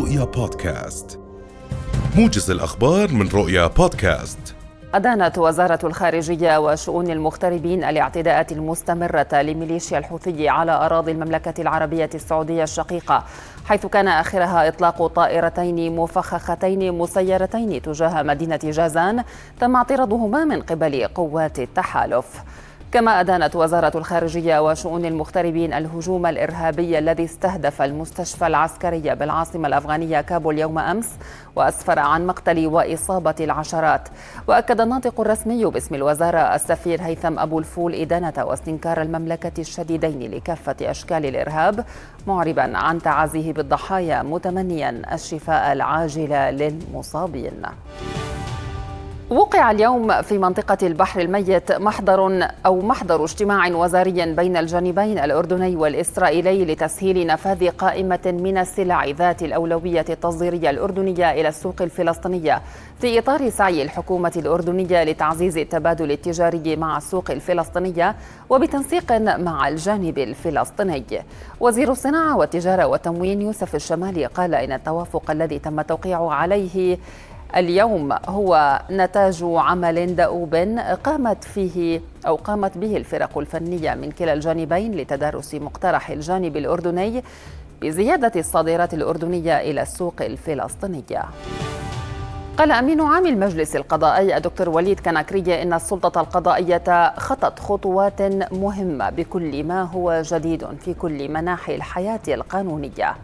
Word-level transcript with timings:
رؤيا 0.00 0.24
بودكاست. 0.24 1.20
موجز 2.16 2.50
الأخبار 2.50 3.12
من 3.12 3.28
رؤيا 3.28 3.66
بودكاست. 3.66 4.38
أدانت 4.94 5.38
وزارة 5.38 5.78
الخارجية 5.84 6.58
وشؤون 6.58 7.10
المغتربين 7.10 7.84
الاعتداءات 7.84 8.52
المستمرة 8.52 9.28
لميليشيا 9.32 9.98
الحوثي 9.98 10.48
على 10.48 10.72
أراضي 10.72 11.12
المملكة 11.12 11.62
العربية 11.62 12.10
السعودية 12.14 12.62
الشقيقة 12.62 13.24
حيث 13.66 13.86
كان 13.86 14.08
آخرها 14.08 14.68
إطلاق 14.68 15.06
طائرتين 15.06 15.96
مفخختين 15.96 16.98
مسيرتين 16.98 17.82
تجاه 17.82 18.22
مدينة 18.22 18.60
جازان 18.64 19.24
تم 19.60 19.76
اعتراضهما 19.76 20.44
من 20.44 20.62
قبل 20.62 21.06
قوات 21.14 21.58
التحالف. 21.58 22.26
كما 22.92 23.20
أدانت 23.20 23.56
وزارة 23.56 23.98
الخارجية 23.98 24.58
وشؤون 24.58 25.04
المغتربين 25.04 25.72
الهجوم 25.72 26.26
الإرهابي 26.26 26.98
الذي 26.98 27.24
استهدف 27.24 27.82
المستشفى 27.82 28.46
العسكري 28.46 29.14
بالعاصمة 29.14 29.68
الأفغانية 29.68 30.20
كابول 30.20 30.58
يوم 30.58 30.78
أمس 30.78 31.08
وأسفر 31.56 31.98
عن 31.98 32.26
مقتل 32.26 32.66
وإصابة 32.66 33.34
العشرات. 33.40 34.08
وأكد 34.46 34.80
الناطق 34.80 35.20
الرسمي 35.20 35.64
باسم 35.64 35.94
الوزارة 35.94 36.38
السفير 36.38 37.02
هيثم 37.02 37.38
أبو 37.38 37.58
الفول 37.58 37.94
إدانة 37.94 38.34
واستنكار 38.38 39.02
المملكة 39.02 39.60
الشديدين 39.60 40.30
لكافة 40.30 40.76
أشكال 40.82 41.26
الإرهاب 41.26 41.84
معربا 42.26 42.78
عن 42.78 43.02
تعازيه 43.02 43.52
بالضحايا 43.52 44.22
متمنيا 44.22 45.02
الشفاء 45.14 45.72
العاجل 45.72 46.30
للمصابين. 46.32 47.62
وقع 49.30 49.70
اليوم 49.70 50.22
في 50.22 50.38
منطقة 50.38 50.78
البحر 50.82 51.20
الميت 51.20 51.72
محضر 51.72 52.48
أو 52.66 52.80
محضر 52.80 53.24
اجتماع 53.24 53.68
وزاري 53.68 54.34
بين 54.34 54.56
الجانبين 54.56 55.18
الأردني 55.18 55.76
والإسرائيلي 55.76 56.64
لتسهيل 56.64 57.26
نفاذ 57.26 57.68
قائمة 57.68 58.20
من 58.26 58.58
السلع 58.58 59.04
ذات 59.04 59.42
الأولوية 59.42 60.04
التصديرية 60.10 60.70
الأردنية 60.70 61.30
إلى 61.30 61.48
السوق 61.48 61.82
الفلسطينية. 61.82 62.62
في 63.00 63.18
إطار 63.18 63.50
سعي 63.50 63.82
الحكومة 63.82 64.32
الأردنية 64.36 65.04
لتعزيز 65.04 65.58
التبادل 65.58 66.10
التجاري 66.10 66.76
مع 66.76 66.96
السوق 66.96 67.30
الفلسطينية 67.30 68.16
وبتنسيق 68.50 69.12
مع 69.38 69.68
الجانب 69.68 70.18
الفلسطيني. 70.18 71.04
وزير 71.60 71.90
الصناعة 71.90 72.36
والتجارة 72.36 72.84
والتموين 72.84 73.42
يوسف 73.42 73.74
الشمالي 73.74 74.26
قال 74.26 74.54
إن 74.54 74.72
التوافق 74.72 75.30
الذي 75.30 75.58
تم 75.58 75.80
توقيعه 75.80 76.32
عليه 76.32 76.98
اليوم 77.56 78.12
هو 78.28 78.80
نتاج 78.90 79.44
عمل 79.44 80.16
دؤوب 80.16 80.54
قامت 81.04 81.44
فيه 81.44 82.00
أو 82.26 82.36
قامت 82.36 82.78
به 82.78 82.96
الفرق 82.96 83.38
الفنية 83.38 83.94
من 83.94 84.10
كلا 84.10 84.32
الجانبين 84.32 84.94
لتدارس 84.94 85.54
مقترح 85.54 86.10
الجانب 86.10 86.56
الأردني 86.56 87.22
بزيادة 87.82 88.32
الصادرات 88.40 88.94
الأردنية 88.94 89.60
إلى 89.60 89.82
السوق 89.82 90.14
الفلسطينية. 90.20 91.24
قال 92.58 92.72
أمين 92.72 93.00
عام 93.00 93.26
المجلس 93.26 93.76
القضائي 93.76 94.36
الدكتور 94.36 94.68
وليد 94.68 95.00
كناكري 95.00 95.62
إن 95.62 95.72
السلطة 95.72 96.20
القضائية 96.20 97.14
خطت 97.16 97.58
خطوات 97.58 98.22
مهمة 98.52 99.10
بكل 99.10 99.64
ما 99.64 99.82
هو 99.82 100.22
جديد 100.24 100.66
في 100.80 100.94
كل 100.94 101.28
مناحي 101.28 101.74
الحياة 101.74 102.20
القانونية. 102.28 103.14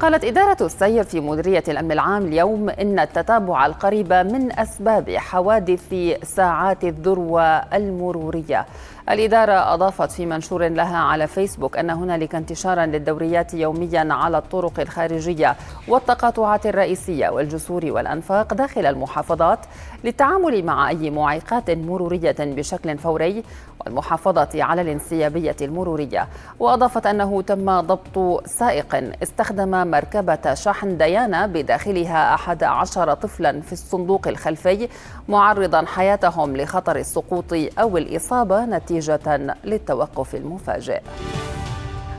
قالت 0.00 0.24
إدارة 0.24 0.56
السير 0.60 1.04
في 1.04 1.20
مديرية 1.20 1.64
الأمن 1.68 1.92
العام 1.92 2.26
اليوم 2.26 2.68
إن 2.68 2.98
التتابع 2.98 3.66
القريب 3.66 4.12
من 4.12 4.58
أسباب 4.58 5.10
حوادث 5.10 5.94
ساعات 6.22 6.84
الذروة 6.84 7.42
المرورية. 7.58 8.66
الإدارة 9.10 9.74
أضافت 9.74 10.12
في 10.12 10.26
منشور 10.26 10.68
لها 10.68 10.96
على 10.96 11.26
فيسبوك 11.26 11.76
أن 11.76 11.90
هنالك 11.90 12.34
انتشارا 12.34 12.86
للدوريات 12.86 13.54
يوميا 13.54 14.08
على 14.10 14.38
الطرق 14.38 14.80
الخارجية 14.80 15.56
والتقاطعات 15.88 16.66
الرئيسية 16.66 17.28
والجسور 17.28 17.84
والأنفاق 17.84 18.54
داخل 18.54 18.86
المحافظات 18.86 19.58
للتعامل 20.04 20.64
مع 20.64 20.88
أي 20.88 21.10
معيقات 21.10 21.70
مرورية 21.70 22.36
بشكل 22.38 22.98
فوري 22.98 23.42
والمحافظة 23.86 24.48
على 24.54 24.82
الانسيابية 24.82 25.56
المرورية. 25.62 26.28
وأضافت 26.60 27.06
أنه 27.06 27.42
تم 27.42 27.80
ضبط 27.80 28.46
سائق 28.46 29.12
استخدم 29.22 29.87
مركبة 29.90 30.54
شحن 30.54 30.96
ديانا 30.96 31.46
بداخلها 31.46 32.34
أحد 32.34 32.64
عشر 32.64 33.14
طفلا 33.14 33.60
في 33.60 33.72
الصندوق 33.72 34.28
الخلفي 34.28 34.88
معرضا 35.28 35.84
حياتهم 35.86 36.56
لخطر 36.56 36.96
السقوط 36.96 37.52
أو 37.78 37.96
الإصابة 37.96 38.64
نتيجة 38.64 39.54
للتوقف 39.64 40.34
المفاجئ. 40.34 41.00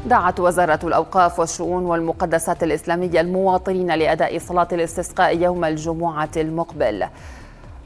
دعت 0.05 0.39
وزارة 0.39 0.79
الأوقاف 0.83 1.39
والشؤون 1.39 1.85
والمقدسات 1.85 2.63
الإسلامية 2.63 3.21
المواطنين 3.21 3.91
لأداء 3.91 4.39
صلاة 4.39 4.67
الاستسقاء 4.71 5.37
يوم 5.37 5.65
الجمعة 5.65 6.29
المقبل. 6.37 7.07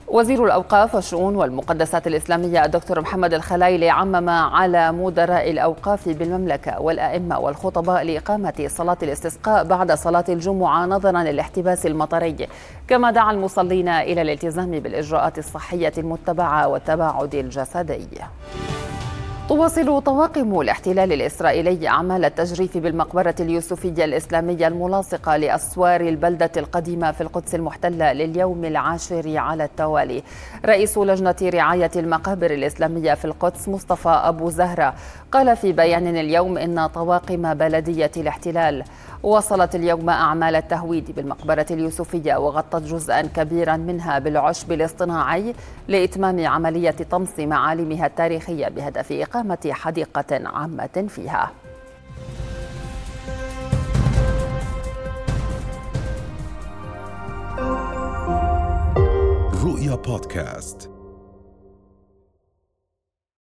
وزير 0.08 0.46
الأوقاف 0.46 0.96
والشؤون 0.96 1.36
والمقدسات 1.36 2.08
الإسلامية 2.08 2.66
الدكتور 2.66 3.02
محمد 3.02 3.34
الخلايلي 3.34 3.90
عمم 3.90 4.30
على 4.30 4.92
مدراء 4.92 5.52
الأوقاف 5.52 6.10
بالمملكة 6.10 6.82
والأئمة 6.82 7.40
والخطباء 7.40 8.04
لإقامة 8.04 8.66
صلاة 8.68 8.98
الاستسقاء 9.04 9.64
بعد 9.64 9.92
صلاة 9.92 10.26
الجمعة 10.30 10.86
نظرا 10.86 11.24
للاحتباس 11.24 11.86
المطري. 11.86 12.48
كما 12.88 13.12
دعا 13.12 13.32
المصلين 13.32 13.88
إلى 13.88 14.22
الالتزام 14.22 14.72
بالإجراءات 14.72 15.38
الصحية 15.38 15.94
المتبعة 15.98 16.68
والتباعد 16.68 17.36
الجسدي. 17.36 18.08
تواصل 19.50 20.02
طواقم 20.02 20.62
الاحتلال 20.62 21.14
الإسرائيلي 21.14 21.88
أعمال 21.88 22.26
التجريف 22.26 22.78
بالمقبرة 22.78 23.36
اليوسفية 23.40 24.06
الإسلامية 24.06 24.68
الملاصقة 24.68 25.38
لأسوار 25.38 26.02
البلدة 26.02 26.52
القديمة 26.58 27.12
في 27.12 27.22
القدس 27.22 27.56
المحتلة 27.56 28.14
لليوم 28.14 28.66
العاشر 28.66 29.38
على 29.38 29.64
التوالي. 29.64 30.24
رئيس 30.66 30.98
لجنة 30.98 31.36
رعاية 31.44 31.92
المقابر 31.96 32.52
الإسلامية 32.52 33.14
في 33.14 33.26
القدس 33.26 33.70
مصطفى 33.70 34.10
أبو 34.10 34.50
زهرة 34.50 34.94
قال 35.32 35.58
في 35.58 35.72
بيان 35.72 36.08
اليوم 36.18 36.58
إن 36.58 36.88
طواقم 36.88 37.54
بلدية 37.54 38.12
الاحتلال. 38.18 38.84
واصلت 39.24 39.76
اليوم 39.76 40.10
أعمال 40.10 40.56
التهويد 40.56 41.12
بالمقبرة 41.16 41.66
اليوسفية 41.72 42.36
وغطت 42.36 42.82
جزءا 42.84 43.22
كبيرا 43.22 43.78
منها 43.78 44.20
بالعشب 44.20 44.72
الاصطناعي 44.72 45.54
لإتمام 45.88 46.48
عملية 46.48 46.96
طمس 47.12 47.40
معالمها 47.40 48.06
التاريخية 48.06 48.68
بهدف 48.68 49.12
إقامة 49.34 49.72
حديقة 49.72 50.48
عامة 50.48 51.06
فيها. 51.10 51.52
رؤيا 59.64 59.96
بودكاست. 59.96 60.93